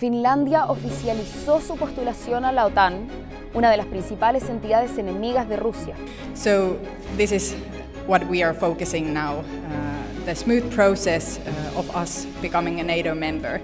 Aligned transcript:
Finlandia 0.00 0.64
oficializó 0.64 1.60
su 1.60 1.76
postulación 1.76 2.46
a 2.46 2.52
la 2.52 2.64
OTAN, 2.64 3.06
una 3.52 3.70
de 3.70 3.76
las 3.76 3.84
principales 3.84 4.48
entidades 4.48 4.96
enemigas 4.96 5.46
de 5.46 5.56
Rusia. 5.56 5.94
So 6.34 6.78
this 7.18 7.32
is 7.32 7.54
what 8.06 8.24
we 8.24 8.42
are 8.42 8.54
focusing 8.54 9.12
now, 9.12 9.40
uh, 9.40 10.24
the 10.24 10.34
smooth 10.34 10.74
process 10.74 11.38
uh, 11.38 11.78
of 11.78 11.94
us 11.94 12.26
becoming 12.40 12.80
a 12.80 12.82
NATO 12.82 13.14
member, 13.14 13.60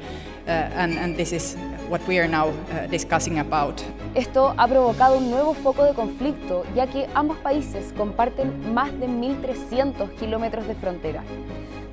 and, 0.46 0.98
and 0.98 1.16
this 1.16 1.32
is 1.32 1.56
what 1.88 2.00
we 2.06 2.18
are 2.18 2.28
now 2.28 2.48
uh, 2.48 2.86
discussing 2.88 3.38
about. 3.38 3.82
Esto 4.14 4.54
ha 4.56 4.66
provocado 4.66 5.18
un 5.18 5.30
nuevo 5.30 5.54
foco 5.54 5.84
de 5.84 5.92
conflicto, 5.94 6.64
ya 6.74 6.86
que 6.86 7.06
ambos 7.14 7.36
países 7.38 7.92
comparten 7.96 8.74
más 8.74 8.92
de 8.98 9.08
1.300 9.08 10.14
kilómetros 10.16 10.66
de 10.66 10.74
frontera. 10.74 11.22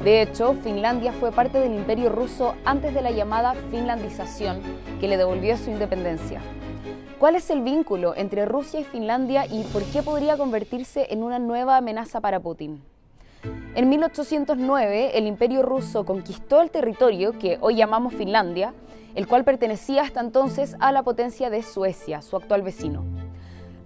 De 0.03 0.21
hecho, 0.21 0.53
Finlandia 0.63 1.13
fue 1.13 1.31
parte 1.31 1.59
del 1.59 1.73
imperio 1.73 2.09
ruso 2.09 2.55
antes 2.65 2.93
de 2.93 3.01
la 3.01 3.11
llamada 3.11 3.55
finlandización, 3.71 4.61
que 4.99 5.07
le 5.07 5.17
devolvió 5.17 5.57
su 5.57 5.69
independencia. 5.69 6.41
¿Cuál 7.19 7.35
es 7.35 7.49
el 7.49 7.61
vínculo 7.61 8.13
entre 8.17 8.45
Rusia 8.45 8.81
y 8.81 8.83
Finlandia 8.83 9.45
y 9.45 9.63
por 9.63 9.81
qué 9.83 10.03
podría 10.03 10.35
convertirse 10.35 11.07
en 11.09 11.23
una 11.23 11.39
nueva 11.39 11.77
amenaza 11.77 12.19
para 12.19 12.41
Putin? 12.41 12.83
En 13.75 13.89
1809, 13.89 15.17
el 15.17 15.25
imperio 15.25 15.63
ruso 15.63 16.05
conquistó 16.05 16.61
el 16.61 16.69
territorio 16.69 17.39
que 17.39 17.57
hoy 17.59 17.75
llamamos 17.75 18.13
Finlandia, 18.13 18.71
el 19.15 19.27
cual 19.27 19.43
pertenecía 19.43 20.03
hasta 20.03 20.19
entonces 20.19 20.75
a 20.79 20.91
la 20.91 21.01
potencia 21.01 21.49
de 21.49 21.63
Suecia, 21.63 22.21
su 22.21 22.35
actual 22.35 22.61
vecino. 22.61 23.03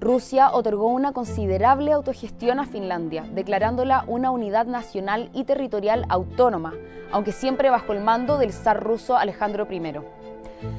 Rusia 0.02 0.52
otorgó 0.52 0.88
una 0.88 1.14
considerable 1.14 1.94
autogestión 1.94 2.59
a 2.59 2.66
Finlandia, 2.66 3.23
declarándola 3.34 4.04
una 4.08 4.30
unidad 4.30 4.66
nacional 4.66 5.30
y 5.34 5.45
territorial 5.45 6.06
autónoma, 6.09 6.73
aunque 7.14 7.31
siempre 7.31 7.70
bajo 7.70 7.94
el 7.94 8.02
mando 8.02 8.38
del 8.38 8.52
zar 8.52 8.84
ruso 8.84 9.16
Alejandro 9.16 9.70
I. 9.72 9.94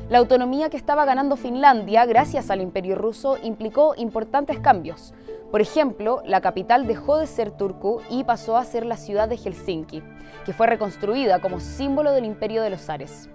La 0.08 0.18
autonomía 0.18 0.70
que 0.70 0.76
estaba 0.76 1.04
ganando 1.04 1.36
Finlandia 1.36 2.04
gracias 2.06 2.50
al 2.50 2.60
imperio 2.60 2.96
ruso 2.96 3.36
implicó 3.42 3.94
importantes 3.96 4.58
cambios. 4.58 5.14
Por 5.50 5.60
ejemplo, 5.60 6.22
la 6.26 6.40
capital 6.40 6.86
dejó 6.86 7.16
de 7.16 7.26
ser 7.26 7.50
Turku 7.50 8.00
y 8.10 8.24
pasó 8.24 8.56
a 8.56 8.64
ser 8.64 8.84
la 8.84 8.96
ciudad 8.96 9.28
de 9.28 9.36
Helsinki, 9.36 10.02
que 10.44 10.52
fue 10.52 10.66
reconstruida 10.66 11.40
como 11.40 11.60
símbolo 11.60 12.12
del 12.12 12.24
imperio 12.24 12.62
de 12.62 12.70
los 12.70 12.82
zares. 12.82 13.30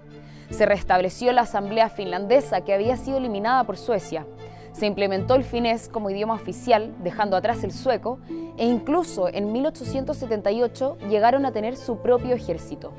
Se 0.50 0.66
restableció 0.66 1.32
la 1.32 1.42
asamblea 1.42 1.90
finlandesa 1.90 2.62
que 2.62 2.74
había 2.74 2.98
sido 2.98 3.18
eliminada 3.18 3.64
por 3.64 3.78
Suecia. 3.78 4.28
Se 4.74 4.86
implementó 4.86 5.36
el 5.36 5.44
finés 5.44 5.88
como 5.88 6.10
idioma 6.10 6.34
oficial, 6.34 6.94
dejando 7.00 7.38
atrás 7.38 7.64
el 7.64 7.72
sueco, 7.72 8.20
e 8.58 8.66
incluso 8.66 9.28
en 9.30 9.52
1878 9.52 10.98
llegaron 11.10 11.46
a 11.46 11.52
tener 11.52 11.76
su 11.76 11.98
propio 11.98 12.36
ejército. 12.36 12.92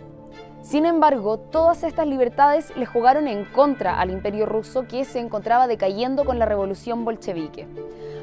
Sin 0.64 0.86
embargo, 0.86 1.36
todas 1.36 1.84
estas 1.84 2.06
libertades 2.06 2.74
le 2.74 2.86
jugaron 2.86 3.28
en 3.28 3.44
contra 3.44 4.00
al 4.00 4.10
imperio 4.10 4.46
ruso 4.46 4.88
que 4.88 5.04
se 5.04 5.20
encontraba 5.20 5.66
decayendo 5.66 6.24
con 6.24 6.38
la 6.38 6.46
revolución 6.46 7.04
bolchevique. 7.04 7.68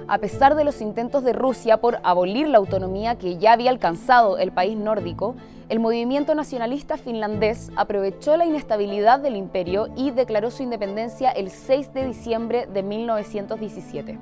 A 0.07 0.17
pesar 0.17 0.55
de 0.55 0.63
los 0.63 0.81
intentos 0.81 1.23
de 1.23 1.33
Rusia 1.33 1.77
por 1.77 1.99
abolir 2.01 2.47
la 2.47 2.57
autonomía 2.57 3.15
que 3.15 3.37
ya 3.37 3.53
había 3.53 3.69
alcanzado 3.69 4.39
el 4.39 4.51
país 4.51 4.75
nórdico, 4.75 5.35
el 5.69 5.79
movimiento 5.79 6.33
nacionalista 6.33 6.97
finlandés 6.97 7.69
aprovechó 7.75 8.35
la 8.35 8.47
inestabilidad 8.47 9.19
del 9.19 9.35
imperio 9.35 9.89
y 9.95 10.09
declaró 10.09 10.49
su 10.49 10.63
independencia 10.63 11.29
el 11.29 11.51
6 11.51 11.93
de 11.93 12.07
diciembre 12.07 12.65
de 12.65 12.81
1917. 12.81 14.17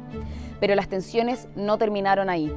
Pero 0.60 0.76
las 0.76 0.90
tensiones 0.90 1.48
no 1.56 1.78
terminaron 1.78 2.30
ahí. 2.30 2.54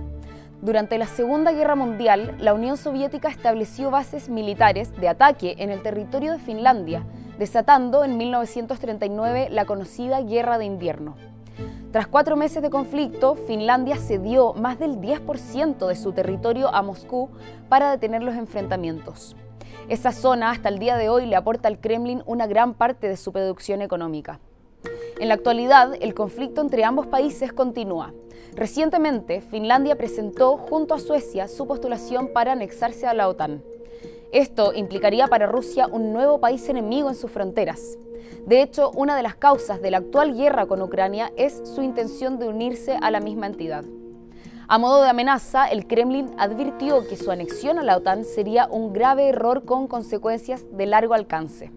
Durante 0.62 0.96
la 0.96 1.08
Segunda 1.08 1.50
Guerra 1.50 1.74
Mundial, 1.74 2.36
la 2.38 2.55
Unión 2.55 2.77
Soviética 2.77 3.28
estableció 3.28 3.91
bases 3.91 4.28
militares 4.28 4.96
de 4.96 5.08
ataque 5.08 5.56
en 5.58 5.70
el 5.70 5.82
territorio 5.82 6.30
de 6.30 6.38
Finlandia, 6.38 7.05
desatando 7.36 8.05
en 8.05 8.16
1939 8.16 9.48
la 9.50 9.64
conocida 9.64 10.20
Guerra 10.20 10.58
de 10.58 10.66
Invierno. 10.66 11.16
Tras 11.90 12.06
cuatro 12.06 12.36
meses 12.36 12.62
de 12.62 12.70
conflicto, 12.70 13.34
Finlandia 13.34 13.96
cedió 13.96 14.55
más 14.55 14.78
del 14.78 15.00
10% 15.00 15.88
de 15.88 15.96
su 15.96 16.12
territorio 16.12 16.73
a 16.73 16.80
Moscú 16.83 17.30
para 17.68 17.90
detener 17.90 18.23
los 18.23 18.36
enfrentamientos. 18.36 19.34
Esa 19.89 20.12
zona 20.12 20.50
hasta 20.50 20.68
el 20.68 20.79
día 20.79 20.96
de 20.96 21.08
hoy 21.08 21.27
le 21.27 21.34
aporta 21.34 21.67
al 21.67 21.80
Kremlin 21.80 22.23
una 22.24 22.46
gran 22.46 22.74
parte 22.74 23.08
de 23.08 23.17
su 23.17 23.33
producción 23.33 23.83
económica. 23.83 24.39
En 25.22 25.28
la 25.28 25.34
actualidad, 25.34 25.94
el 26.00 26.14
conflicto 26.14 26.62
entre 26.62 26.83
ambos 26.83 27.06
países 27.06 27.52
continúa. 27.52 28.12
Recientemente, 28.56 29.40
Finlandia 29.40 29.94
presentó 29.94 30.56
junto 30.56 30.94
a 30.94 30.98
Suecia 30.98 31.46
su 31.46 31.64
postulación 31.68 32.33
para 32.33 32.50
anexarse 32.50 33.06
a 33.06 33.14
la 33.14 33.28
OTAN. 33.28 33.62
Esto 34.32 34.72
implicaría 34.74 35.28
para 35.28 35.46
Rusia 35.46 35.86
un 35.86 36.12
nuevo 36.12 36.40
país 36.40 36.68
enemigo 36.68 37.08
en 37.08 37.14
sus 37.14 37.30
fronteras. 37.30 37.98
De 38.46 38.62
hecho, 38.62 38.90
una 38.96 39.16
de 39.16 39.22
las 39.22 39.36
causas 39.36 39.80
de 39.80 39.92
la 39.92 39.98
actual 39.98 40.34
guerra 40.34 40.66
con 40.66 40.82
Ucrania 40.82 41.30
es 41.36 41.62
su 41.72 41.82
intención 41.82 42.40
de 42.40 42.48
unirse 42.48 42.98
a 43.00 43.12
la 43.12 43.20
misma 43.20 43.46
entidad. 43.46 43.84
A 44.66 44.78
modo 44.78 45.02
de 45.02 45.08
amenaza, 45.08 45.66
el 45.66 45.86
Kremlin 45.86 46.32
advirtió 46.36 47.06
que 47.06 47.16
su 47.16 47.30
anexión 47.30 47.78
a 47.78 47.84
la 47.84 47.96
OTAN 47.96 48.24
sería 48.24 48.66
un 48.68 48.92
grave 48.92 49.28
error 49.28 49.64
con 49.64 49.86
consecuencias 49.86 50.64
de 50.72 50.86
largo 50.86 51.14
alcance. 51.14 51.70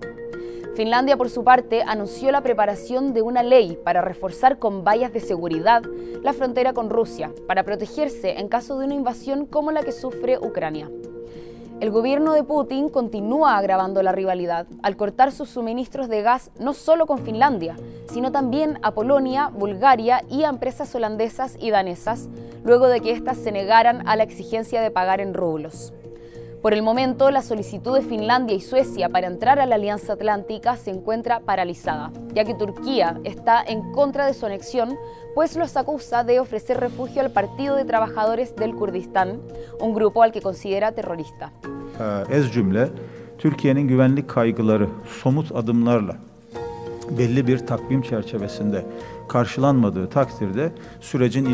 Finlandia, 0.75 1.15
por 1.15 1.29
su 1.29 1.45
parte, 1.45 1.83
anunció 1.87 2.33
la 2.33 2.41
preparación 2.41 3.13
de 3.13 3.21
una 3.21 3.43
ley 3.43 3.79
para 3.81 4.01
reforzar 4.01 4.59
con 4.59 4.83
vallas 4.83 5.13
de 5.13 5.21
seguridad 5.21 5.83
la 6.21 6.33
frontera 6.33 6.73
con 6.73 6.89
Rusia, 6.89 7.31
para 7.47 7.63
protegerse 7.63 8.39
en 8.39 8.49
caso 8.49 8.77
de 8.77 8.85
una 8.85 8.93
invasión 8.93 9.45
como 9.45 9.71
la 9.71 9.83
que 9.83 9.93
sufre 9.93 10.37
Ucrania. 10.37 10.89
El 11.79 11.91
gobierno 11.91 12.33
de 12.33 12.43
Putin 12.43 12.89
continúa 12.89 13.55
agravando 13.57 14.03
la 14.03 14.11
rivalidad 14.11 14.67
al 14.83 14.97
cortar 14.97 15.31
sus 15.31 15.49
suministros 15.49 16.09
de 16.09 16.21
gas 16.21 16.51
no 16.59 16.73
solo 16.73 17.05
con 17.05 17.19
Finlandia, 17.19 17.77
sino 18.11 18.33
también 18.33 18.77
a 18.81 18.91
Polonia, 18.91 19.47
Bulgaria 19.53 20.23
y 20.29 20.43
a 20.43 20.49
empresas 20.49 20.93
holandesas 20.93 21.55
y 21.57 21.71
danesas, 21.71 22.27
luego 22.65 22.87
de 22.87 22.99
que 22.99 23.11
éstas 23.11 23.37
se 23.37 23.53
negaran 23.53 24.05
a 24.09 24.17
la 24.17 24.23
exigencia 24.23 24.81
de 24.81 24.91
pagar 24.91 25.21
en 25.21 25.33
rublos. 25.33 25.93
Por 26.65 26.73
el 26.73 26.81
momento, 26.81 27.29
la 27.29 27.43
solicitud 27.43 27.93
de 27.93 28.01
Finlandia 28.01 28.55
y 28.55 28.59
Suecia 28.59 29.07
para 29.09 29.27
entrar 29.27 29.59
a 29.59 29.67
la 29.67 29.75
Alianza 29.75 30.13
Atlántica 30.13 30.77
se 30.77 30.89
encuentra 30.89 31.41
paralizada, 31.41 32.11
ya 32.33 32.43
que 32.43 32.55
Turquía 32.55 33.19
está 33.23 33.61
en 33.61 33.91
contra 33.91 34.25
de 34.25 34.33
su 34.33 34.47
anexión, 34.47 34.97
pues 35.35 35.55
los 35.55 35.77
acusa 35.77 36.23
de 36.23 36.39
ofrecer 36.39 36.79
refugio 36.79 37.21
al 37.21 37.29
Partido 37.29 37.75
de 37.75 37.85
Trabajadores 37.85 38.55
del 38.55 38.73
Kurdistán, 38.73 39.41
un 39.79 39.93
grupo 39.93 40.23
al 40.23 40.31
que 40.31 40.41
considera 40.41 40.91
terrorista. 40.91 41.51
Cümle 42.51 42.89
Türkiye'nin 43.37 43.87
güvenlik 43.87 44.27
kaygıları 44.27 44.89
somut 45.21 45.51
adımlarla 45.51 46.17
belli 47.09 47.47
bir 47.47 47.57
takvim 47.57 48.01
çerçevesinde 48.01 48.85
karşılanmadığı 49.27 50.09
takdirde 50.09 50.71
sürecin 51.01 51.45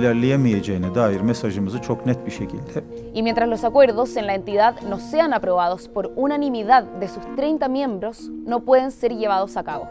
Y 3.14 3.24
mientras 3.24 3.50
los 3.50 3.64
acuerdos 3.64 4.18
en 4.18 4.28
la 4.28 4.34
entidad 4.34 4.82
no 4.90 4.98
sean 4.98 5.32
aprobados 5.32 5.88
por 5.88 6.12
unanimidad 6.16 6.84
de 6.84 7.08
sus 7.08 7.24
30 7.36 7.68
miembros, 7.68 8.30
no 8.48 8.60
pueden 8.60 8.92
ser 8.92 9.12
llevados 9.12 9.58
a 9.58 9.64
cabo. 9.64 9.88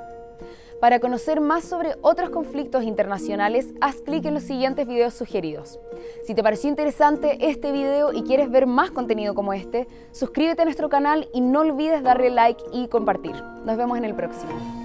Para 0.80 0.98
conocer 0.98 1.42
más 1.42 1.64
sobre 1.64 1.94
otros 2.00 2.30
conflictos 2.30 2.84
internacionales, 2.84 3.74
haz 3.82 3.96
clic 4.00 4.24
en 4.24 4.32
los 4.32 4.44
siguientes 4.44 4.86
videos 4.86 5.12
sugeridos. 5.12 5.78
Si 6.24 6.34
te 6.34 6.42
pareció 6.42 6.70
interesante 6.70 7.36
este 7.50 7.70
video 7.70 8.14
y 8.14 8.22
quieres 8.22 8.50
ver 8.50 8.66
más 8.66 8.90
contenido 8.90 9.34
como 9.34 9.52
este, 9.52 9.86
suscríbete 10.12 10.62
a 10.62 10.64
nuestro 10.64 10.88
canal 10.88 11.28
y 11.34 11.42
no 11.42 11.60
olvides 11.60 12.02
darle 12.02 12.30
like 12.30 12.62
y 12.72 12.88
compartir. 12.88 13.34
Nos 13.66 13.76
vemos 13.76 13.98
en 13.98 14.06
el 14.06 14.14
próximo. 14.14 14.79